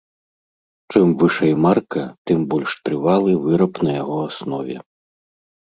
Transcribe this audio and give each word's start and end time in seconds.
Чым 0.91 1.07
вышэй 1.19 1.53
марка, 1.65 2.05
тым 2.25 2.39
больш 2.55 2.71
трывалы 2.85 3.31
выраб 3.47 3.73
на 3.85 3.91
яго 4.01 4.17
аснове. 4.33 4.77